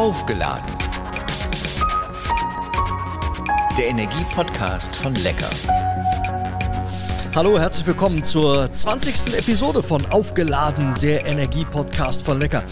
[0.00, 0.64] Aufgeladen.
[3.76, 5.50] Der Energiepodcast von Lecker.
[7.34, 9.34] Hallo, herzlich willkommen zur 20.
[9.34, 12.64] Episode von Aufgeladen, der Energie-Podcast von Lecker.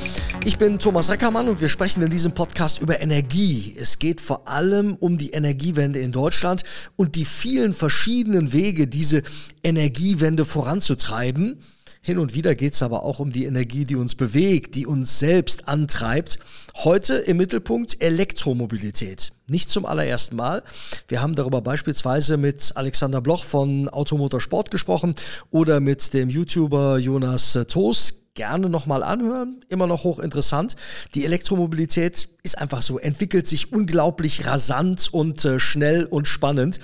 [0.46, 3.76] Ich bin Thomas Reckermann und wir sprechen in diesem Podcast über Energie.
[3.78, 6.64] Es geht vor allem um die Energiewende in Deutschland
[6.96, 9.22] und die vielen verschiedenen Wege, diese
[9.62, 11.60] Energiewende voranzutreiben.
[12.00, 15.18] Hin und wieder geht es aber auch um die Energie, die uns bewegt, die uns
[15.18, 16.38] selbst antreibt.
[16.76, 19.32] Heute im Mittelpunkt Elektromobilität.
[19.48, 20.62] Nicht zum allerersten Mal.
[21.08, 25.14] Wir haben darüber beispielsweise mit Alexander Bloch von Automotorsport gesprochen
[25.50, 29.64] oder mit dem YouTuber Jonas Toos gerne nochmal anhören.
[29.68, 30.76] Immer noch hochinteressant.
[31.16, 36.78] Die Elektromobilität ist einfach so, entwickelt sich unglaublich rasant und äh, schnell und spannend.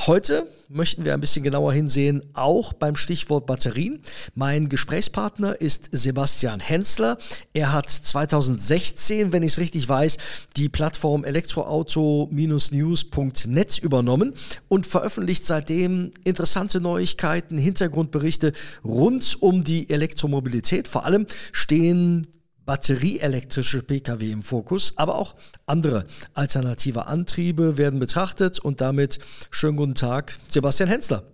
[0.00, 4.00] Heute möchten wir ein bisschen genauer hinsehen, auch beim Stichwort Batterien.
[4.34, 7.18] Mein Gesprächspartner ist Sebastian Hensler.
[7.52, 10.18] Er hat 2016, wenn ich es richtig weiß,
[10.56, 14.34] die Plattform elektroauto-news.net übernommen
[14.68, 18.52] und veröffentlicht seitdem interessante Neuigkeiten, Hintergrundberichte
[18.84, 20.88] rund um die Elektromobilität.
[20.88, 22.26] Vor allem stehen
[22.66, 25.34] batterieelektrische Pkw im Fokus, aber auch
[25.66, 29.18] andere alternative Antriebe werden betrachtet und damit
[29.50, 31.24] schönen guten Tag, Sebastian Hensler.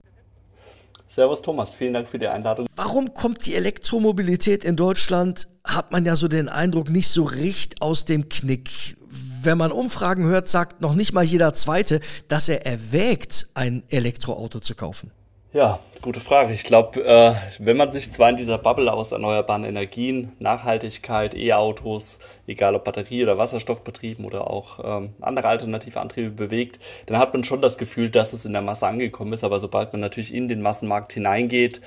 [1.10, 2.68] Servus Thomas, vielen Dank für die Einladung.
[2.76, 7.82] Warum kommt die Elektromobilität in Deutschland, hat man ja so den Eindruck, nicht so richtig
[7.82, 8.96] aus dem Knick?
[9.42, 14.60] Wenn man Umfragen hört, sagt noch nicht mal jeder Zweite, dass er erwägt, ein Elektroauto
[14.60, 15.10] zu kaufen.
[15.52, 16.52] Ja, gute Frage.
[16.52, 22.20] Ich glaube, äh, wenn man sich zwar in dieser Bubble aus erneuerbaren Energien, Nachhaltigkeit, E-Autos,
[22.46, 27.42] egal ob Batterie- oder Wasserstoffbetrieben oder auch ähm, andere alternative Antriebe bewegt, dann hat man
[27.42, 29.42] schon das Gefühl, dass es in der Masse angekommen ist.
[29.42, 31.80] Aber sobald man natürlich in den Massenmarkt hineingeht,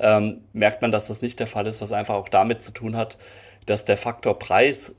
[0.00, 2.96] ähm, merkt man, dass das nicht der Fall ist, was einfach auch damit zu tun
[2.96, 3.16] hat,
[3.66, 4.92] dass der Faktor Preis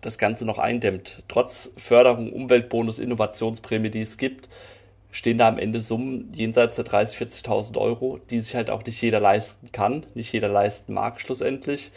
[0.00, 1.22] das Ganze noch eindämmt.
[1.28, 4.48] Trotz Förderung, Umweltbonus, Innovationsprämie, die es gibt,
[5.10, 9.00] stehen da am Ende Summen jenseits der 30.000, 40.000 Euro, die sich halt auch nicht
[9.00, 11.90] jeder leisten kann, nicht jeder leisten mag schlussendlich,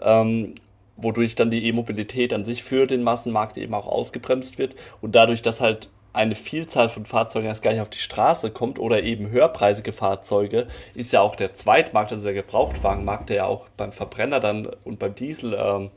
[0.00, 0.54] ähm,
[0.96, 5.42] wodurch dann die E-Mobilität an sich für den Massenmarkt eben auch ausgebremst wird und dadurch,
[5.42, 9.30] dass halt eine Vielzahl von Fahrzeugen erst gar nicht auf die Straße kommt oder eben
[9.30, 14.38] höherpreisige Fahrzeuge, ist ja auch der Zweitmarkt, also der Gebrauchtwagenmarkt, der ja auch beim Verbrenner
[14.38, 15.90] dann und beim Diesel ähm,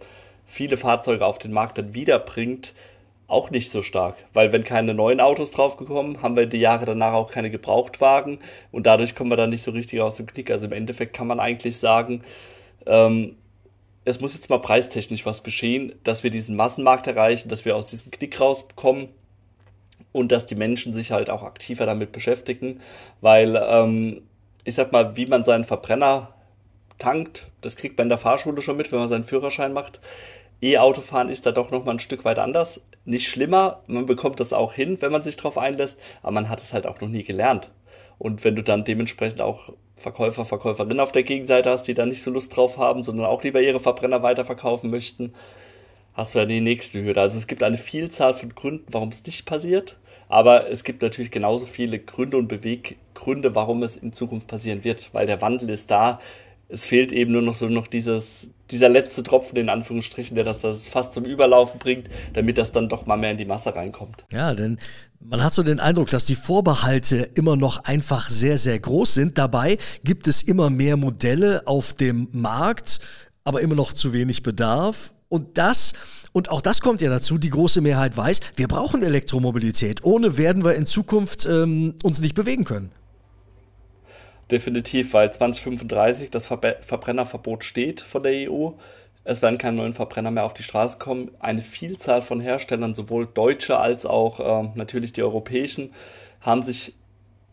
[0.45, 2.73] viele Fahrzeuge auf den Markt dann wiederbringt,
[3.27, 7.13] auch nicht so stark, weil wenn keine neuen Autos draufgekommen, haben wir die Jahre danach
[7.13, 8.39] auch keine Gebrauchtwagen
[8.71, 10.51] und dadurch kommen wir dann nicht so richtig aus dem Knick.
[10.51, 12.21] Also im Endeffekt kann man eigentlich sagen,
[12.85, 13.35] ähm,
[14.03, 17.87] es muss jetzt mal preistechnisch was geschehen, dass wir diesen Massenmarkt erreichen, dass wir aus
[17.87, 19.09] diesem Knick rauskommen
[20.11, 22.81] und dass die Menschen sich halt auch aktiver damit beschäftigen,
[23.21, 24.21] weil ähm,
[24.63, 26.35] ich sag mal, wie man seinen Verbrenner
[26.99, 29.99] tankt, das kriegt man in der Fahrschule schon mit, wenn man seinen Führerschein macht.
[30.61, 32.81] E-Autofahren ist da doch noch mal ein Stück weit anders.
[33.03, 36.59] Nicht schlimmer, man bekommt das auch hin, wenn man sich darauf einlässt, aber man hat
[36.59, 37.69] es halt auch noch nie gelernt.
[38.17, 42.23] Und wenn du dann dementsprechend auch Verkäufer, Verkäuferinnen auf der Gegenseite hast, die da nicht
[42.23, 45.33] so Lust drauf haben, sondern auch lieber ihre Verbrenner weiterverkaufen möchten,
[46.13, 47.21] hast du ja die nächste Hürde.
[47.21, 51.31] Also es gibt eine Vielzahl von Gründen, warum es nicht passiert, aber es gibt natürlich
[51.31, 55.91] genauso viele Gründe und Beweggründe, warum es in Zukunft passieren wird, weil der Wandel ist
[55.91, 56.19] da.
[56.67, 60.61] Es fehlt eben nur noch so noch dieses, dieser letzte Tropfen in Anführungsstrichen, der das,
[60.61, 64.25] das fast zum Überlaufen bringt, damit das dann doch mal mehr in die Masse reinkommt.
[64.31, 64.79] Ja, denn
[65.19, 69.37] man hat so den Eindruck, dass die Vorbehalte immer noch einfach sehr, sehr groß sind.
[69.37, 72.99] Dabei gibt es immer mehr Modelle auf dem Markt,
[73.43, 75.13] aber immer noch zu wenig Bedarf.
[75.29, 75.93] Und das,
[76.31, 80.03] und auch das kommt ja dazu, die große Mehrheit weiß, wir brauchen Elektromobilität.
[80.03, 82.91] Ohne werden wir in Zukunft ähm, uns nicht bewegen können
[84.51, 88.71] definitiv, weil 2035 das Ver Verbrennerverbot steht von der EU.
[89.23, 91.31] Es werden keine neuen Verbrenner mehr auf die Straße kommen.
[91.39, 95.91] Eine Vielzahl von Herstellern, sowohl deutsche als auch äh, natürlich die europäischen,
[96.41, 96.93] haben sich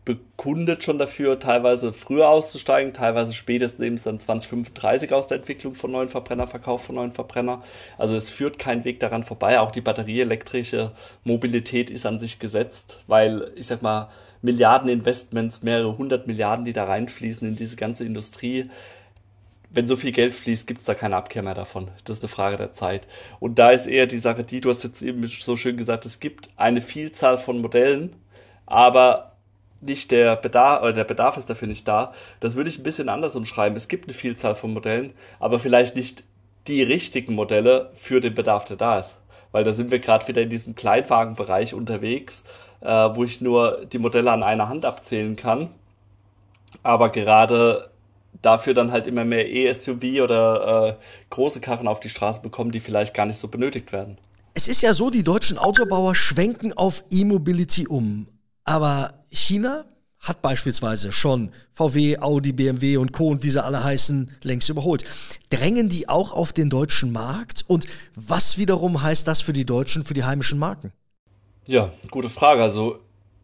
[0.05, 6.09] bekundet schon dafür, teilweise früher auszusteigen, teilweise spätestens dann 2035 aus der Entwicklung von neuen
[6.09, 7.63] Verbrenner, Verkauf von neuen Verbrenner.
[7.97, 9.59] Also es führt kein Weg daran vorbei.
[9.59, 10.91] Auch die batterieelektrische
[11.23, 14.09] Mobilität ist an sich gesetzt, weil ich sag mal,
[14.41, 18.69] Milliarden Investments, mehrere hundert Milliarden, die da reinfließen in diese ganze Industrie.
[19.69, 21.87] Wenn so viel Geld fließt, gibt es da keine Abkehr mehr davon.
[22.03, 23.07] Das ist eine Frage der Zeit.
[23.39, 26.19] Und da ist eher die Sache, die du hast jetzt eben so schön gesagt, es
[26.19, 28.17] gibt eine Vielzahl von Modellen,
[28.65, 29.32] aber
[29.85, 32.13] nicht der Bedarf, oder der Bedarf ist dafür nicht da.
[32.39, 33.75] Das würde ich ein bisschen anders umschreiben.
[33.75, 36.23] Es gibt eine Vielzahl von Modellen, aber vielleicht nicht
[36.67, 39.17] die richtigen Modelle für den Bedarf, der da ist.
[39.51, 42.43] Weil da sind wir gerade wieder in diesem Kleinwagenbereich unterwegs
[42.83, 45.69] äh, wo ich nur die Modelle an einer Hand abzählen kann.
[46.83, 47.89] Aber gerade
[48.41, 50.93] dafür dann halt immer mehr E-SUV oder äh,
[51.29, 54.17] große Karren auf die Straße bekommen, die vielleicht gar nicht so benötigt werden.
[54.53, 58.27] Es ist ja so, die deutschen Autobauer schwenken auf E-Mobility um.
[58.65, 59.85] Aber China
[60.19, 63.27] hat beispielsweise schon VW, Audi, BMW und Co.
[63.27, 65.03] und wie sie alle heißen, längst überholt.
[65.49, 67.65] Drängen die auch auf den deutschen Markt?
[67.67, 70.93] Und was wiederum heißt das für die Deutschen, für die heimischen Marken?
[71.65, 72.63] Ja, gute Frage.
[72.63, 72.99] Also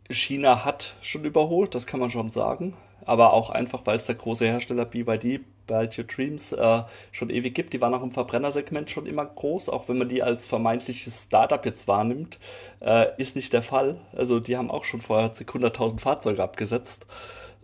[0.10, 2.76] China hat schon überholt, das kann man schon sagen.
[3.06, 7.54] Aber auch einfach, weil es der große Hersteller BYD, Build Your Dreams, äh, schon ewig
[7.56, 7.74] gibt.
[7.74, 11.64] Die waren auch im Verbrennersegment schon immer groß, auch wenn man die als vermeintliches Startup
[11.66, 12.40] jetzt wahrnimmt,
[12.82, 13.98] äh, ist nicht der Fall.
[14.14, 17.06] Also die haben auch schon vorher 100.000 Fahrzeuge abgesetzt.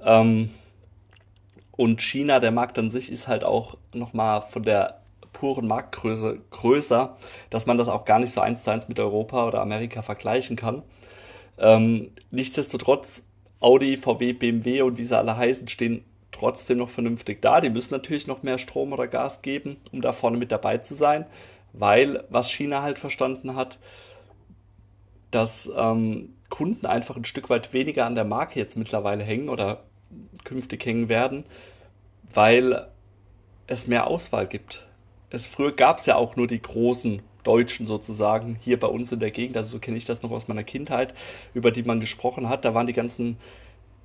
[0.04, 0.52] Ähm,
[1.72, 5.02] und China, der Markt an sich, ist halt auch nochmal von der
[5.34, 7.18] puren Marktgröße größer,
[7.50, 10.56] dass man das auch gar nicht so eins zu eins mit Europa oder Amerika vergleichen
[10.56, 10.84] kann.
[11.58, 13.26] Ähm, nichtsdestotrotz,
[13.66, 17.62] Audi, VW, BMW und wie sie alle heißen, stehen trotzdem noch vernünftig da.
[17.62, 20.94] Die müssen natürlich noch mehr Strom oder Gas geben, um da vorne mit dabei zu
[20.94, 21.26] sein,
[21.74, 23.80] weil was China halt verstanden hat,
[25.32, 29.82] dass ähm, Kunden einfach ein Stück weit weniger an der Marke jetzt mittlerweile hängen oder
[30.44, 31.44] künftig hängen werden,
[32.32, 32.88] weil
[33.66, 34.86] es mehr Auswahl gibt.
[35.32, 39.20] Es, früher gab es ja auch nur die großen Deutschen sozusagen hier bei uns in
[39.20, 41.14] der Gegend, also so kenne ich das noch aus meiner Kindheit,
[41.54, 42.66] über die man gesprochen hat.
[42.66, 43.38] Da waren die ganzen,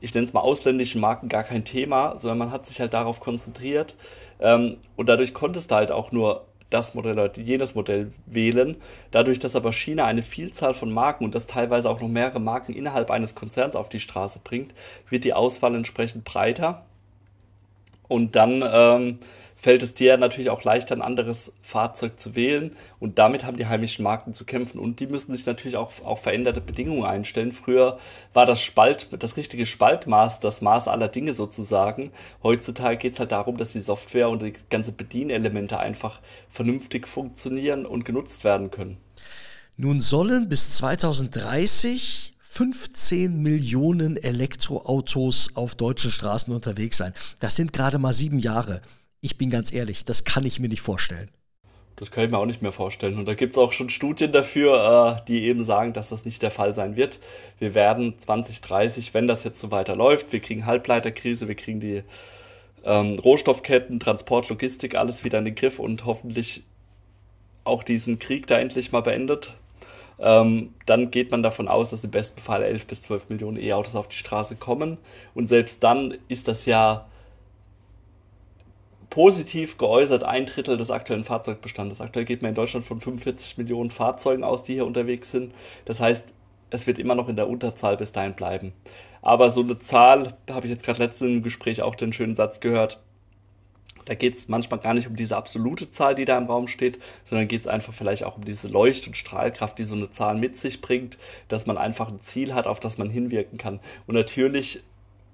[0.01, 3.21] ich nenne es mal ausländischen Marken gar kein Thema, sondern man hat sich halt darauf
[3.21, 3.97] konzentriert.
[4.39, 8.77] Ähm, und dadurch konntest du halt auch nur das Modell oder jenes Modell wählen.
[9.11, 12.73] Dadurch, dass aber China eine Vielzahl von Marken und das teilweise auch noch mehrere Marken
[12.73, 14.73] innerhalb eines Konzerns auf die Straße bringt,
[15.09, 16.87] wird die Auswahl entsprechend breiter.
[18.09, 19.19] Und dann ähm,
[19.61, 22.73] fällt es dir natürlich auch leichter, ein anderes Fahrzeug zu wählen.
[22.99, 24.79] Und damit haben die heimischen Marken zu kämpfen.
[24.79, 27.53] Und die müssen sich natürlich auch auf veränderte Bedingungen einstellen.
[27.53, 27.99] Früher
[28.33, 32.11] war das Spalt, das richtige Spaltmaß, das Maß aller Dinge sozusagen.
[32.43, 37.85] Heutzutage geht es halt darum, dass die Software und die ganze Bedienelemente einfach vernünftig funktionieren
[37.85, 38.97] und genutzt werden können.
[39.77, 47.15] Nun sollen bis 2030 15 Millionen Elektroautos auf deutschen Straßen unterwegs sein.
[47.39, 48.83] Das sind gerade mal sieben Jahre.
[49.21, 51.31] Ich bin ganz ehrlich, das kann ich mir nicht vorstellen.
[51.97, 53.19] Das kann ich mir auch nicht mehr vorstellen.
[53.19, 56.41] Und da gibt es auch schon Studien dafür, äh, die eben sagen, dass das nicht
[56.41, 57.21] der Fall sein wird.
[57.59, 62.03] Wir werden 2030, wenn das jetzt so weiter läuft, wir kriegen Halbleiterkrise, wir kriegen die
[62.85, 66.63] ähm, Rohstoffketten, Transport, Logistik, alles wieder in den Griff und hoffentlich
[67.65, 69.53] auch diesen Krieg da endlich mal beendet.
[70.19, 73.95] Ähm, dann geht man davon aus, dass im besten Fall 11 bis 12 Millionen E-Autos
[73.95, 74.97] auf die Straße kommen.
[75.35, 77.10] Und selbst dann ist das ja
[79.11, 82.01] positiv geäußert ein Drittel des aktuellen Fahrzeugbestandes.
[82.01, 85.53] Aktuell geht man in Deutschland von 45 Millionen Fahrzeugen aus, die hier unterwegs sind.
[85.85, 86.33] Das heißt,
[86.71, 88.73] es wird immer noch in der Unterzahl bis dahin bleiben.
[89.21, 92.37] Aber so eine Zahl, da habe ich jetzt gerade letztens im Gespräch auch den schönen
[92.37, 93.01] Satz gehört,
[94.07, 96.99] da geht es manchmal gar nicht um diese absolute Zahl, die da im Raum steht,
[97.25, 100.37] sondern geht es einfach vielleicht auch um diese Leucht- und Strahlkraft, die so eine Zahl
[100.37, 101.19] mit sich bringt,
[101.49, 103.79] dass man einfach ein Ziel hat, auf das man hinwirken kann.
[104.07, 104.83] Und natürlich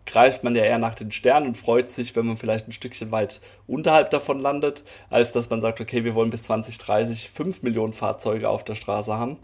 [0.07, 3.11] greift man ja eher nach den Sternen und freut sich, wenn man vielleicht ein Stückchen
[3.11, 7.93] weit unterhalb davon landet, als dass man sagt, okay, wir wollen bis 2030 5 Millionen
[7.93, 9.37] Fahrzeuge auf der Straße haben.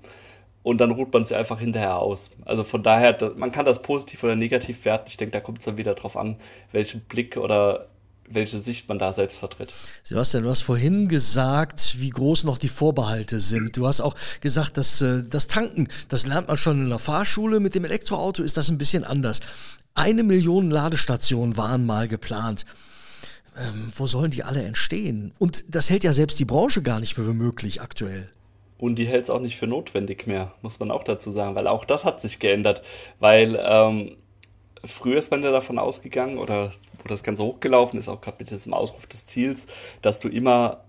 [0.62, 2.30] Und dann ruht man sich einfach hinterher aus.
[2.44, 5.08] Also von daher, man kann das positiv oder negativ werten.
[5.08, 6.36] Ich denke, da kommt es dann wieder drauf an,
[6.70, 7.88] welchen Blick oder
[8.34, 9.72] welche Sicht man da selbst vertritt.
[10.02, 13.76] Sebastian, du hast vorhin gesagt, wie groß noch die Vorbehalte sind.
[13.76, 17.60] Du hast auch gesagt, dass äh, das Tanken, das lernt man schon in der Fahrschule.
[17.60, 19.40] Mit dem Elektroauto ist das ein bisschen anders.
[19.94, 22.64] Eine Million Ladestationen waren mal geplant.
[23.56, 25.32] Ähm, wo sollen die alle entstehen?
[25.38, 28.30] Und das hält ja selbst die Branche gar nicht mehr für möglich aktuell.
[28.78, 31.68] Und die hält es auch nicht für notwendig mehr, muss man auch dazu sagen, weil
[31.68, 32.82] auch das hat sich geändert.
[33.20, 34.16] Weil ähm,
[34.84, 36.72] früher ist man ja davon ausgegangen, oder
[37.02, 39.66] wo das Ganze hochgelaufen ist, auch gerade mit diesem Ausruf des Ziels,
[40.00, 40.84] dass du immer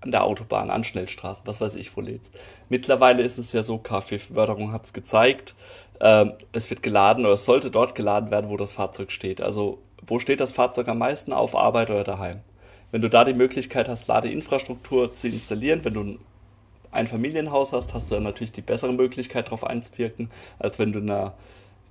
[0.00, 2.34] an der Autobahn, an Schnellstraßen, was weiß ich, wo lädst.
[2.68, 5.54] Mittlerweile ist es ja so, KfW-Förderung hat es gezeigt,
[6.00, 9.40] ähm, es wird geladen oder es sollte dort geladen werden, wo das Fahrzeug steht.
[9.40, 11.32] Also wo steht das Fahrzeug am meisten?
[11.32, 12.40] Auf Arbeit oder daheim.
[12.90, 16.18] Wenn du da die Möglichkeit hast, Ladeinfrastruktur zu installieren, wenn du
[16.90, 20.98] ein Familienhaus hast, hast du dann natürlich die bessere Möglichkeit, darauf einzuwirken, als wenn du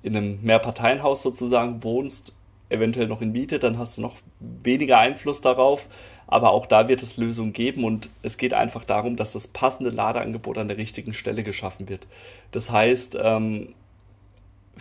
[0.03, 2.35] in einem Mehrparteienhaus sozusagen wohnst,
[2.71, 5.87] eventuell noch in Miete, dann hast du noch weniger Einfluss darauf.
[6.27, 9.89] Aber auch da wird es Lösungen geben und es geht einfach darum, dass das passende
[9.89, 12.07] Ladeangebot an der richtigen Stelle geschaffen wird.
[12.51, 13.73] Das heißt, ähm,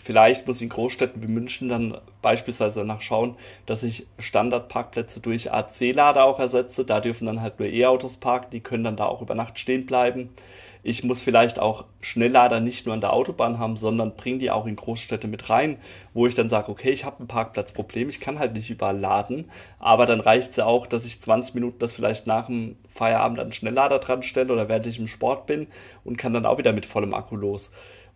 [0.02, 5.52] vielleicht muss ich in Großstädten wie München dann beispielsweise danach schauen, dass ich Standardparkplätze durch
[5.52, 6.84] AC-Lader auch ersetze.
[6.84, 9.86] Da dürfen dann halt nur E-Autos parken, die können dann da auch über Nacht stehen
[9.86, 10.28] bleiben.
[10.82, 14.64] Ich muss vielleicht auch Schnelllader nicht nur an der Autobahn haben, sondern bringe die auch
[14.64, 15.76] in Großstädte mit rein,
[16.14, 19.50] wo ich dann sage, okay, ich habe ein Parkplatzproblem, ich kann halt nicht überall laden,
[19.78, 23.40] aber dann reicht es ja auch, dass ich 20 Minuten das vielleicht nach dem Feierabend
[23.40, 25.66] an den Schnelllader dran stelle oder während ich im Sport bin
[26.02, 27.70] und kann dann auch wieder mit vollem Akku los.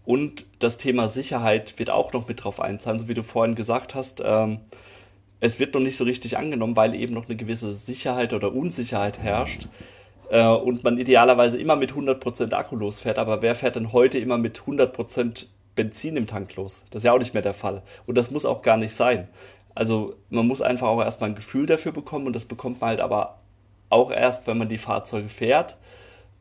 [0.04, 3.94] Und das Thema Sicherheit wird auch noch mit drauf einzahlen, so wie du vorhin gesagt
[3.94, 4.22] hast.
[4.24, 4.58] Ähm,
[5.40, 9.18] es wird noch nicht so richtig angenommen, weil eben noch eine gewisse Sicherheit oder Unsicherheit
[9.18, 9.68] herrscht
[10.30, 13.18] äh, und man idealerweise immer mit 100% Akku losfährt.
[13.18, 16.84] Aber wer fährt denn heute immer mit 100% Benzin im Tank los?
[16.90, 17.82] Das ist ja auch nicht mehr der Fall.
[18.06, 19.28] Und das muss auch gar nicht sein.
[19.74, 23.00] Also man muss einfach auch erstmal ein Gefühl dafür bekommen und das bekommt man halt
[23.00, 23.38] aber
[23.90, 25.76] auch erst, wenn man die Fahrzeuge fährt.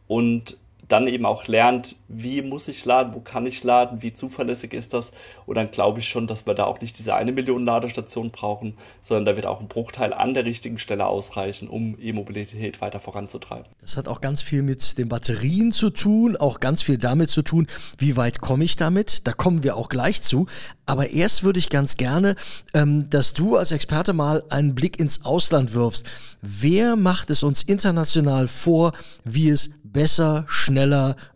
[0.08, 4.74] Und dann eben auch lernt, wie muss ich laden, wo kann ich laden, wie zuverlässig
[4.74, 5.12] ist das.
[5.46, 8.78] Und dann glaube ich schon, dass wir da auch nicht diese eine Million Ladestationen brauchen,
[9.02, 13.66] sondern da wird auch ein Bruchteil an der richtigen Stelle ausreichen, um E-Mobilität weiter voranzutreiben.
[13.82, 17.42] Das hat auch ganz viel mit den Batterien zu tun, auch ganz viel damit zu
[17.42, 19.26] tun, wie weit komme ich damit.
[19.26, 20.48] Da kommen wir auch gleich zu.
[20.86, 22.36] Aber erst würde ich ganz gerne,
[22.74, 26.06] ähm, dass du als Experte mal einen Blick ins Ausland wirfst.
[26.42, 28.92] Wer macht es uns international vor,
[29.24, 30.73] wie es besser, schneller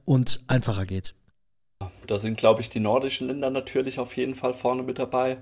[0.06, 1.13] und einfacher geht?
[2.08, 5.38] Da sind, glaube ich, die nordischen Länder natürlich auf jeden Fall vorne mit dabei.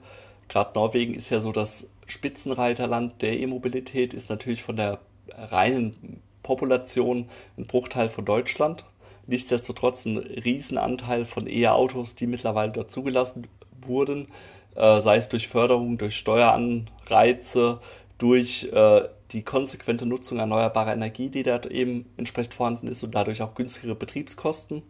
[0.47, 4.99] Gerade Norwegen ist ja so das Spitzenreiterland der E-Mobilität, ist natürlich von der
[5.29, 8.85] reinen Population ein Bruchteil von Deutschland.
[9.27, 13.47] Nichtsdestotrotz ein Riesenanteil von E-Autos, die mittlerweile dort zugelassen
[13.81, 14.27] wurden,
[14.75, 17.79] äh, sei es durch Förderung, durch Steueranreize,
[18.17, 23.41] durch äh, die konsequente Nutzung erneuerbarer Energie, die dort eben entsprechend vorhanden ist und dadurch
[23.41, 24.83] auch günstigere Betriebskosten.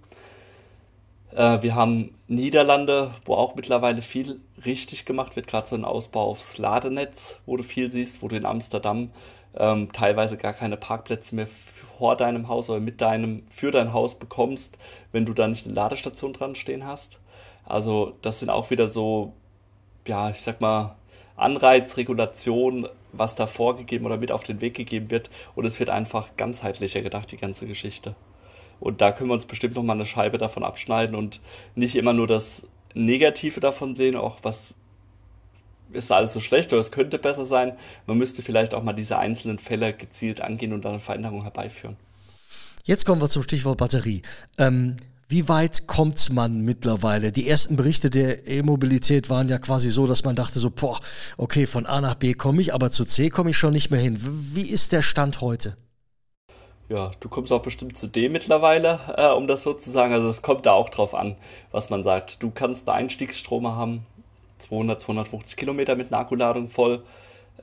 [1.35, 6.23] Äh, wir haben Niederlande, wo auch mittlerweile viel richtig gemacht wird, gerade so ein Ausbau
[6.23, 9.11] aufs Ladenetz, wo du viel siehst, wo du in Amsterdam
[9.57, 14.15] ähm, teilweise gar keine Parkplätze mehr vor deinem Haus oder mit deinem, für dein Haus
[14.15, 14.77] bekommst,
[15.11, 17.19] wenn du da nicht eine Ladestation dran stehen hast.
[17.65, 19.33] Also das sind auch wieder so,
[20.05, 20.95] ja, ich sag mal,
[21.37, 22.87] Anreizregulation,
[23.17, 25.29] was da vorgegeben oder mit auf den Weg gegeben wird.
[25.55, 28.15] Und es wird einfach ganzheitlicher gedacht, die ganze Geschichte.
[28.79, 31.39] Und da können wir uns bestimmt noch mal eine Scheibe davon abschneiden und
[31.75, 34.75] nicht immer nur das Negative davon sehen, auch was
[35.91, 37.77] ist da alles so schlecht oder es könnte besser sein.
[38.05, 41.95] Man müsste vielleicht auch mal diese einzelnen Fälle gezielt angehen und dann eine Veränderung herbeiführen.
[42.83, 44.21] Jetzt kommen wir zum Stichwort Batterie.
[44.57, 47.31] Ähm, wie weit kommt man mittlerweile?
[47.31, 50.99] Die ersten Berichte der E-Mobilität waren ja quasi so, dass man dachte so, boah,
[51.37, 53.99] okay, von A nach B komme ich, aber zu C komme ich schon nicht mehr
[53.99, 54.19] hin.
[54.21, 55.77] Wie ist der Stand heute?
[56.89, 60.13] Ja, du kommst auch bestimmt zu D mittlerweile, äh, um das so zu sagen.
[60.13, 61.35] Also es kommt da auch drauf an,
[61.71, 62.43] was man sagt.
[62.43, 64.05] Du kannst einen Einstiegsstrom haben,
[64.59, 67.03] 200, 250 Kilometer mit einer Akkuladung voll.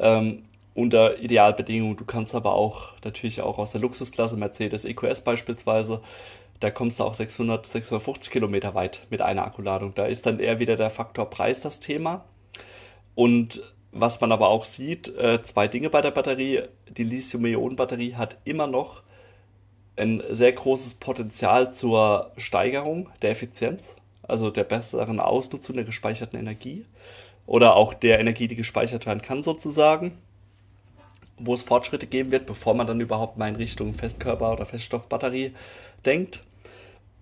[0.00, 0.42] Ähm,
[0.74, 1.96] unter Idealbedingungen.
[1.96, 6.00] Du kannst aber auch natürlich auch aus der Luxusklasse Mercedes EQS beispielsweise
[6.62, 9.94] da kommst du auch 600, 650 Kilometer weit mit einer Akkuladung.
[9.94, 12.24] Da ist dann eher wieder der Faktor Preis das Thema.
[13.16, 16.62] Und was man aber auch sieht, äh, zwei Dinge bei der Batterie.
[16.88, 19.02] Die Lithium-Ionen-Batterie hat immer noch
[19.96, 26.86] ein sehr großes Potenzial zur Steigerung der Effizienz, also der besseren Ausnutzung der gespeicherten Energie
[27.44, 30.16] oder auch der Energie, die gespeichert werden kann sozusagen,
[31.38, 35.52] wo es Fortschritte geben wird, bevor man dann überhaupt mal in Richtung Festkörper- oder Feststoffbatterie
[36.06, 36.44] denkt.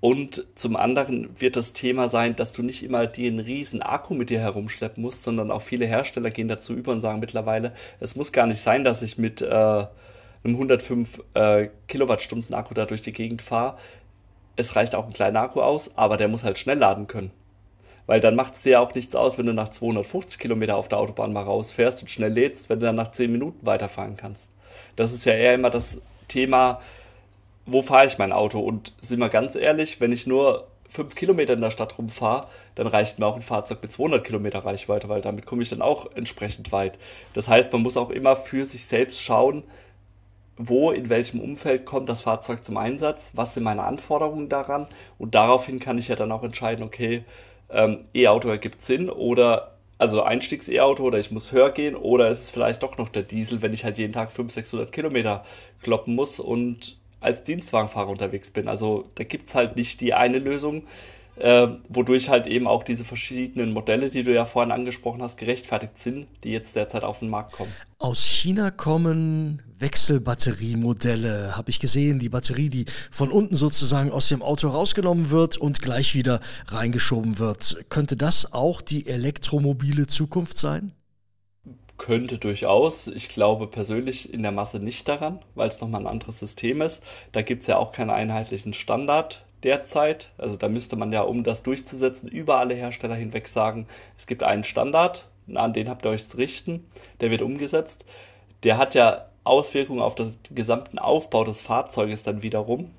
[0.00, 4.30] Und zum anderen wird das Thema sein, dass du nicht immer den riesen Akku mit
[4.30, 8.32] dir herumschleppen musst, sondern auch viele Hersteller gehen dazu über und sagen mittlerweile, es muss
[8.32, 9.88] gar nicht sein, dass ich mit äh, einem
[10.44, 13.76] 105 äh, Kilowattstunden Akku da durch die Gegend fahre.
[14.56, 17.30] Es reicht auch ein kleiner Akku aus, aber der muss halt schnell laden können.
[18.06, 20.98] Weil dann macht es dir auch nichts aus, wenn du nach 250 Kilometer auf der
[20.98, 24.50] Autobahn mal rausfährst und schnell lädst, wenn du dann nach 10 Minuten weiterfahren kannst.
[24.96, 26.80] Das ist ja eher immer das Thema,
[27.70, 28.60] wo fahre ich mein Auto?
[28.60, 32.88] Und sind wir ganz ehrlich, wenn ich nur fünf Kilometer in der Stadt rumfahre, dann
[32.88, 36.10] reicht mir auch ein Fahrzeug mit 200 Kilometer Reichweite, weil damit komme ich dann auch
[36.14, 36.98] entsprechend weit.
[37.32, 39.62] Das heißt, man muss auch immer für sich selbst schauen,
[40.56, 44.86] wo, in welchem Umfeld kommt das Fahrzeug zum Einsatz, was sind meine Anforderungen daran
[45.16, 47.24] und daraufhin kann ich ja dann auch entscheiden, okay,
[47.70, 52.50] ähm, E-Auto ergibt Sinn oder also Einstiegs-E-Auto oder ich muss höher gehen oder ist es
[52.50, 55.44] vielleicht doch noch der Diesel, wenn ich halt jeden Tag 500, 600 Kilometer
[55.82, 58.68] kloppen muss und als Dienstwagenfahrer unterwegs bin.
[58.68, 60.84] Also da gibt's halt nicht die eine Lösung,
[61.36, 65.98] äh, wodurch halt eben auch diese verschiedenen Modelle, die du ja vorhin angesprochen hast, gerechtfertigt
[65.98, 67.72] sind, die jetzt derzeit auf den Markt kommen.
[67.98, 74.42] Aus China kommen Wechselbatteriemodelle, habe ich gesehen, die Batterie, die von unten sozusagen aus dem
[74.42, 77.84] Auto rausgenommen wird und gleich wieder reingeschoben wird.
[77.88, 80.92] Könnte das auch die elektromobile Zukunft sein?
[82.00, 83.08] Könnte durchaus.
[83.08, 87.02] Ich glaube persönlich in der Masse nicht daran, weil es nochmal ein anderes System ist.
[87.32, 90.32] Da gibt es ja auch keinen einheitlichen Standard derzeit.
[90.38, 94.42] Also da müsste man ja, um das durchzusetzen, über alle Hersteller hinweg sagen, es gibt
[94.42, 96.86] einen Standard, an den habt ihr euch zu richten,
[97.20, 98.06] der wird umgesetzt.
[98.62, 102.92] Der hat ja Auswirkungen auf den gesamten Aufbau des Fahrzeuges dann wiederum,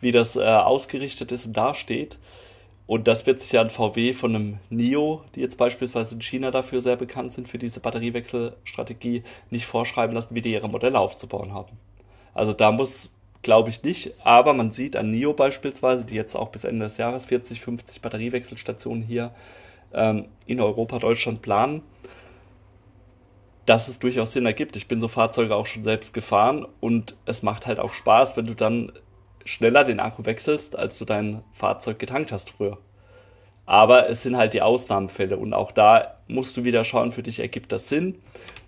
[0.00, 2.16] wie das äh, ausgerichtet ist und dasteht.
[2.86, 6.50] Und das wird sich ja ein VW von einem NIO, die jetzt beispielsweise in China
[6.52, 11.52] dafür sehr bekannt sind, für diese Batteriewechselstrategie, nicht vorschreiben lassen, wie die ihre Modelle aufzubauen
[11.52, 11.78] haben.
[12.32, 13.10] Also da muss,
[13.42, 16.96] glaube ich nicht, aber man sieht an NIO beispielsweise, die jetzt auch bis Ende des
[16.96, 19.32] Jahres 40, 50 Batteriewechselstationen hier
[19.92, 21.82] ähm, in Europa, Deutschland planen,
[23.64, 24.76] dass es durchaus Sinn ergibt.
[24.76, 28.46] Ich bin so Fahrzeuge auch schon selbst gefahren und es macht halt auch Spaß, wenn
[28.46, 28.92] du dann
[29.46, 32.78] schneller den Akku wechselst, als du dein Fahrzeug getankt hast früher.
[33.64, 37.40] Aber es sind halt die Ausnahmefälle und auch da musst du wieder schauen, für dich
[37.40, 38.16] ergibt das Sinn.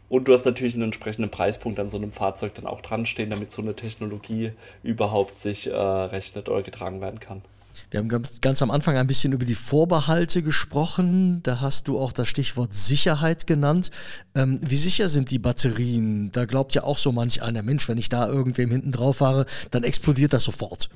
[0.08, 3.30] Und du hast natürlich einen entsprechenden Preispunkt an so einem Fahrzeug dann auch dran stehen,
[3.30, 7.42] damit so eine Technologie überhaupt sich äh, rechnet oder getragen werden kann.
[7.90, 11.42] Wir haben ganz, am Anfang ein bisschen über die Vorbehalte gesprochen.
[11.42, 13.90] Da hast du auch das Stichwort Sicherheit genannt.
[14.34, 16.30] Ähm, wie sicher sind die Batterien?
[16.32, 19.46] Da glaubt ja auch so manch einer Mensch, wenn ich da irgendwem hinten drauf fahre,
[19.70, 20.88] dann explodiert das sofort.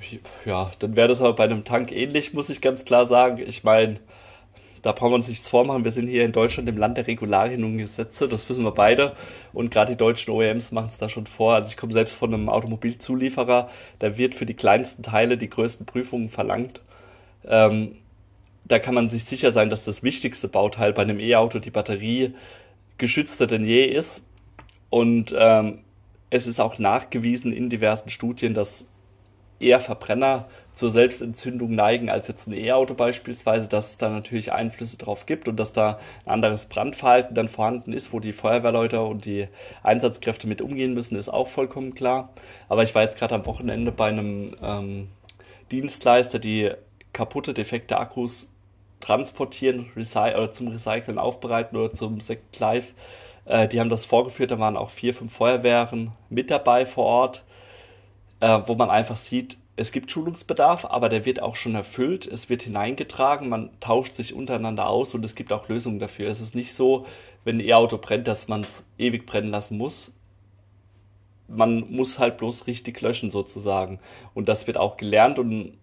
[0.44, 3.38] Ja, dann wäre das aber bei einem Tank ähnlich, muss ich ganz klar sagen.
[3.38, 4.00] Ich meine,
[4.82, 5.84] da brauchen wir uns nichts vormachen.
[5.84, 9.14] Wir sind hier in Deutschland im Land der Regularien und Gesetze, das wissen wir beide.
[9.52, 11.54] Und gerade die deutschen OEMs machen es da schon vor.
[11.54, 13.70] Also ich komme selbst von einem Automobilzulieferer,
[14.00, 16.82] da wird für die kleinsten Teile die größten Prüfungen verlangt.
[17.44, 17.96] Ähm,
[18.64, 22.34] da kann man sich sicher sein, dass das wichtigste Bauteil bei einem E-Auto die Batterie
[22.98, 24.22] geschützter denn je ist.
[24.90, 25.78] Und ähm,
[26.30, 28.86] es ist auch nachgewiesen in diversen Studien, dass
[29.60, 34.96] eher Verbrenner zur Selbstentzündung neigen als jetzt ein E-Auto beispielsweise, dass es da natürlich Einflüsse
[34.96, 39.24] drauf gibt und dass da ein anderes Brandverhalten dann vorhanden ist, wo die Feuerwehrleute und
[39.24, 39.48] die
[39.82, 42.30] Einsatzkräfte mit umgehen müssen, ist auch vollkommen klar.
[42.68, 45.08] Aber ich war jetzt gerade am Wochenende bei einem ähm,
[45.70, 46.70] Dienstleister, die
[47.12, 48.50] kaputte, defekte Akkus
[49.00, 52.94] transportieren oder zum Recyceln aufbereiten oder zum Sekt Live.
[53.44, 57.44] Äh, die haben das vorgeführt, da waren auch vier, fünf Feuerwehren mit dabei vor Ort
[58.42, 62.48] äh, wo man einfach sieht, es gibt Schulungsbedarf, aber der wird auch schon erfüllt, es
[62.48, 66.30] wird hineingetragen, man tauscht sich untereinander aus und es gibt auch Lösungen dafür.
[66.30, 67.04] Es ist nicht so,
[67.44, 70.14] wenn ein E-Auto brennt, dass man es ewig brennen lassen muss.
[71.48, 73.98] Man muss halt bloß richtig löschen sozusagen.
[74.34, 75.76] Und das wird auch gelernt und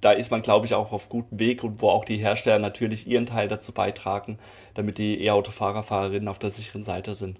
[0.00, 3.06] da ist man, glaube ich, auch auf gutem Weg und wo auch die Hersteller natürlich
[3.06, 4.38] ihren Teil dazu beitragen,
[4.72, 7.38] damit die E-Auto-Fahrer, Fahrerinnen auf der sicheren Seite sind.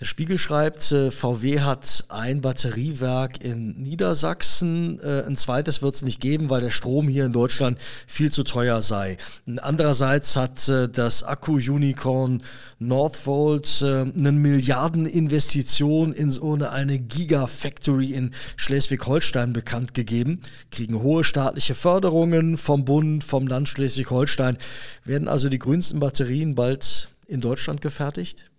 [0.00, 4.98] Der Spiegel schreibt, äh, VW hat ein Batteriewerk in Niedersachsen.
[5.00, 7.76] Äh, ein zweites wird es nicht geben, weil der Strom hier in Deutschland
[8.06, 9.18] viel zu teuer sei.
[9.58, 12.42] Andererseits hat äh, das Akku-Unicorn
[12.78, 20.40] Northvolt eine Milliardeninvestition in so eine Gigafactory in Schleswig-Holstein bekannt gegeben.
[20.70, 24.56] Kriegen hohe staatliche Förderungen vom Bund, vom Land Schleswig-Holstein.
[25.04, 28.49] Werden also die grünsten Batterien bald in Deutschland gefertigt?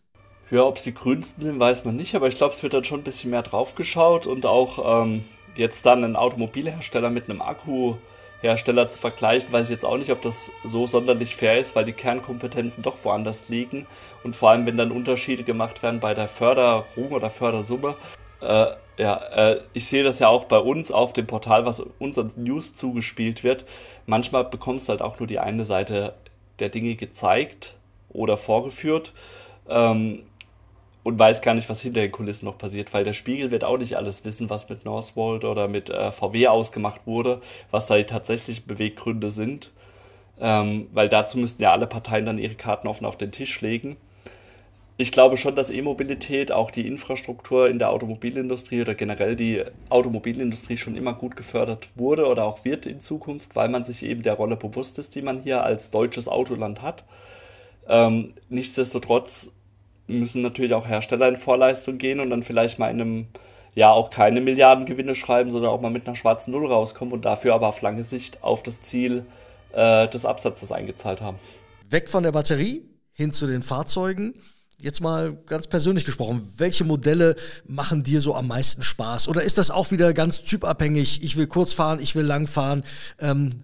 [0.52, 2.84] Ja, ob es die grünsten sind, weiß man nicht, aber ich glaube, es wird dann
[2.84, 5.24] schon ein bisschen mehr drauf geschaut und auch ähm,
[5.56, 10.22] jetzt dann einen Automobilhersteller mit einem Akkuhersteller zu vergleichen, weiß ich jetzt auch nicht, ob
[10.22, 13.88] das so sonderlich fair ist, weil die Kernkompetenzen doch woanders liegen
[14.26, 17.96] und vor allem, wenn dann Unterschiede gemacht werden bei der Förderung oder Fördersumme.
[18.42, 18.66] Äh,
[18.98, 22.36] ja, äh, ich sehe das ja auch bei uns auf dem Portal, was uns als
[22.36, 23.66] News zugespielt wird.
[24.06, 26.14] Manchmal bekommst du halt auch nur die eine Seite
[26.60, 27.76] der Dinge gezeigt
[28.10, 29.14] oder vorgeführt.
[29.70, 30.24] Ähm,
[31.04, 33.78] und weiß gar nicht, was hinter den Kulissen noch passiert, weil der Spiegel wird auch
[33.78, 38.04] nicht alles wissen, was mit Northvolt oder mit äh, VW ausgemacht wurde, was da die
[38.04, 39.72] tatsächlichen Beweggründe sind,
[40.40, 43.98] ähm, weil dazu müssten ja alle Parteien dann ihre Karten offen auf den Tisch legen.
[44.98, 50.78] Ich glaube schon, dass E-Mobilität, auch die Infrastruktur in der Automobilindustrie oder generell die Automobilindustrie
[50.78, 54.36] schon immer gut gefördert wurde oder auch wird in Zukunft, weil man sich eben der
[54.36, 57.04] Rolle bewusst ist, die man hier als deutsches Autoland hat.
[57.88, 59.50] Ähm, nichtsdestotrotz
[60.19, 63.28] müssen natürlich auch Hersteller in Vorleistung gehen und dann vielleicht mal in einem
[63.74, 67.54] Jahr auch keine Milliardengewinne schreiben, sondern auch mal mit einer schwarzen Null rauskommen und dafür
[67.56, 69.26] aber auf lange Sicht auf das Ziel
[69.74, 71.38] äh, des Absatzes eingezahlt haben.
[71.89, 74.36] Weg von der Batterie hin zu den Fahrzeugen.
[74.78, 79.30] Jetzt mal ganz persönlich gesprochen, welche Modelle machen dir so am meisten Spaß?
[79.30, 81.24] Oder ist das auch wieder ganz typabhängig?
[81.24, 82.84] Ich will kurz fahren, ich will lang fahren.
[83.19, 83.63] Ähm,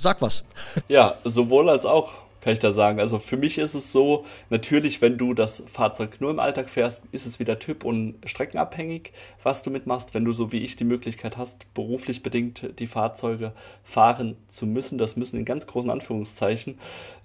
[0.00, 0.46] Sag was.
[0.88, 3.00] Ja, sowohl als auch kann ich da sagen.
[3.00, 7.02] Also für mich ist es so, natürlich, wenn du das Fahrzeug nur im Alltag fährst,
[7.12, 10.14] ist es wieder typ- und streckenabhängig, was du mitmachst.
[10.14, 13.52] Wenn du so wie ich die Möglichkeit hast, beruflich bedingt die Fahrzeuge
[13.84, 16.78] fahren zu müssen, das müssen in ganz großen Anführungszeichen,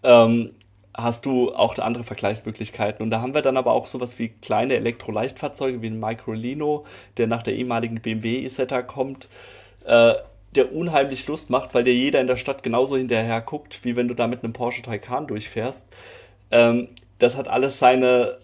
[0.04, 0.52] ähm,
[0.98, 3.04] hast du auch andere Vergleichsmöglichkeiten.
[3.04, 6.86] Und da haben wir dann aber auch sowas wie kleine Elektroleichtfahrzeuge wie ein Microlino,
[7.18, 9.28] der nach der ehemaligen BMW Isetta kommt.
[9.86, 10.14] Äh,
[10.56, 14.08] der unheimlich Lust macht, weil dir jeder in der Stadt genauso hinterher guckt, wie wenn
[14.08, 15.88] du da mit einem Porsche Taycan durchfährst.
[16.52, 16.90] Ähm,
[17.20, 18.40] das hat alles seine,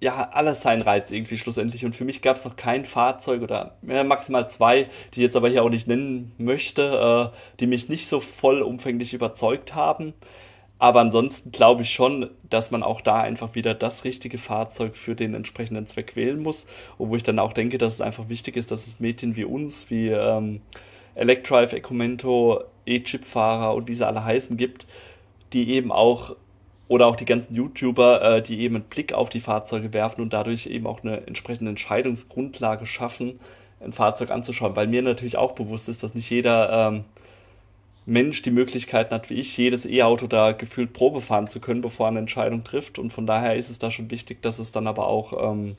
[0.00, 1.84] ja, alles seinen Reiz irgendwie schlussendlich.
[1.84, 4.84] Und für mich gab es noch kein Fahrzeug oder ja, maximal zwei,
[5.14, 9.14] die ich jetzt aber hier auch nicht nennen möchte, äh, die mich nicht so vollumfänglich
[9.14, 10.14] überzeugt haben.
[10.78, 15.14] Aber ansonsten glaube ich schon, dass man auch da einfach wieder das richtige Fahrzeug für
[15.14, 16.66] den entsprechenden Zweck wählen muss.
[16.98, 19.90] Wo ich dann auch denke, dass es einfach wichtig ist, dass es Mädchen wie uns,
[19.90, 20.60] wie ähm,
[21.14, 24.86] Electrive, Ecomento, E-Chip-Fahrer und wie sie alle heißen gibt,
[25.52, 26.36] die eben auch
[26.88, 30.32] oder auch die ganzen YouTuber, äh, die eben einen Blick auf die Fahrzeuge werfen und
[30.32, 33.40] dadurch eben auch eine entsprechende Entscheidungsgrundlage schaffen,
[33.80, 34.76] ein Fahrzeug anzuschauen.
[34.76, 37.04] Weil mir natürlich auch bewusst ist, dass nicht jeder ähm,
[38.06, 42.06] Mensch die Möglichkeiten hat, wie ich, jedes E-Auto da gefühlt Probe fahren zu können, bevor
[42.06, 43.00] er eine Entscheidung trifft.
[43.00, 45.76] Und von daher ist es da schon wichtig, dass es dann aber auch ähm,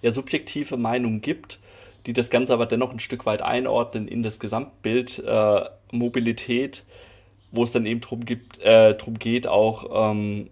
[0.00, 1.60] ja, subjektive Meinungen gibt,
[2.06, 6.84] die das Ganze aber dennoch ein Stück weit einordnen in das Gesamtbild äh, Mobilität,
[7.52, 10.48] wo es dann eben drum, gibt, äh, drum geht, auch ähm,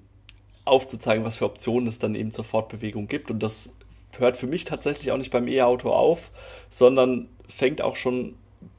[0.67, 3.31] aufzuzeigen, was für Optionen es dann eben zur Fortbewegung gibt.
[3.31, 3.73] Und das
[4.19, 6.31] hört für mich tatsächlich auch nicht beim E-Auto auf,
[6.69, 8.35] sondern fängt auch schon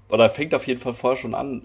[0.10, 1.64] oder fängt auf jeden Fall vorher schon an,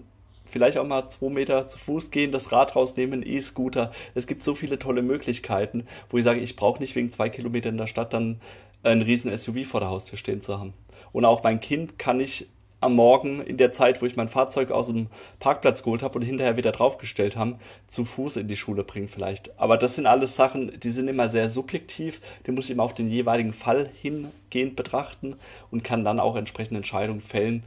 [0.55, 3.91] vielleicht auch mal zwei Meter zu Fuß gehen, das Rad rausnehmen, E-Scooter.
[4.13, 7.73] Es gibt so viele tolle Möglichkeiten, wo ich sage, ich brauche nicht wegen zwei Kilometern
[7.73, 8.39] in der Stadt dann
[8.81, 10.73] ein riesen SUV vor der Haustür stehen zu haben.
[11.11, 12.47] Und auch mein Kind kann ich
[12.79, 15.07] am Morgen in der Zeit, wo ich mein Fahrzeug aus dem
[15.39, 17.55] Parkplatz geholt habe und hinterher wieder draufgestellt haben,
[17.87, 19.59] zu Fuß in die Schule bringen vielleicht.
[19.59, 22.21] Aber das sind alles Sachen, die sind immer sehr subjektiv.
[22.47, 25.35] Die muss ich immer auf den jeweiligen Fall hingehend betrachten
[25.69, 27.63] und kann dann auch entsprechende Entscheidungen fällen,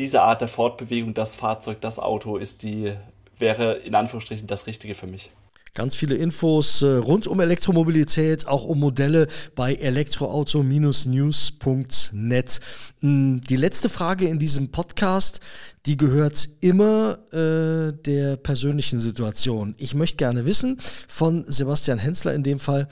[0.00, 2.94] diese Art der Fortbewegung, das Fahrzeug, das Auto ist die,
[3.38, 5.30] wäre in Anführungsstrichen das Richtige für mich.
[5.72, 12.60] Ganz viele Infos äh, rund um Elektromobilität, auch um Modelle bei elektroauto-news.net.
[13.00, 15.38] Hm, die letzte Frage in diesem Podcast,
[15.86, 19.76] die gehört immer äh, der persönlichen Situation.
[19.78, 22.88] Ich möchte gerne wissen von Sebastian Hensler in dem Fall,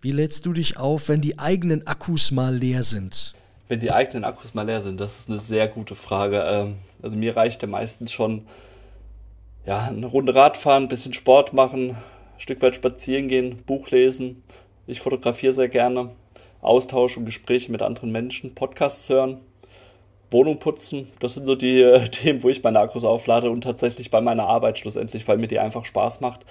[0.00, 3.34] wie lädst du dich auf, wenn die eigenen Akkus mal leer sind?
[3.70, 5.00] Wenn die eigenen Akkus mal leer sind?
[5.00, 6.42] Das ist eine sehr gute Frage.
[6.44, 8.46] Ähm, also mir reicht ja meistens schon
[9.64, 14.42] ja, eine Runde Radfahren, ein bisschen Sport machen, ein Stück weit spazieren gehen, Buch lesen.
[14.88, 16.10] Ich fotografiere sehr gerne.
[16.60, 19.40] Austausch und Gespräche mit anderen Menschen, Podcasts hören,
[20.32, 21.06] Wohnung putzen.
[21.20, 24.48] Das sind so die äh, Themen, wo ich meine Akkus auflade und tatsächlich bei meiner
[24.48, 26.44] Arbeit schlussendlich, weil mir die einfach Spaß macht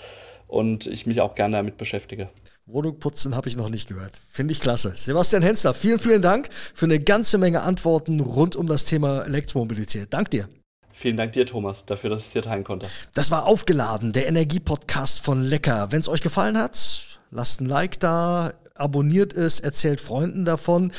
[0.48, 2.30] und ich mich auch gerne damit beschäftige.
[2.72, 4.14] Wohnung putzen habe ich noch nicht gehört.
[4.28, 4.94] Finde ich klasse.
[4.96, 10.14] Sebastian Hensler, vielen, vielen Dank für eine ganze Menge Antworten rund um das Thema Elektromobilität.
[10.14, 10.48] Dank dir.
[10.92, 12.88] Vielen Dank dir, Thomas, dafür, dass ich dir teilen konnte.
[13.16, 15.92] Das war aufgeladen, der Energiepodcast von Lecker.
[15.92, 17.02] Wenn es euch gefallen hat,
[17.32, 20.92] lasst ein Like da, abonniert es, erzählt Freunden davon.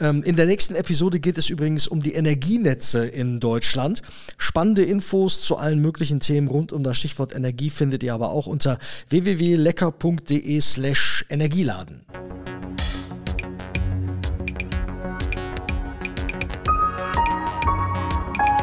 [0.00, 4.02] Ähm, in der nächsten Episode geht es übrigens um die Energienetze in Deutschland.
[4.36, 8.46] Spannende Infos zu allen möglichen Themen rund um das Stichwort Energie findet ihr aber auch
[8.46, 12.02] unter www.lecker.de slash Energieladen.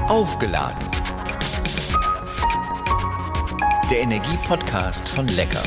[0.07, 0.77] Aufgeladen.
[3.89, 5.63] Der Energiepodcast von Lecker.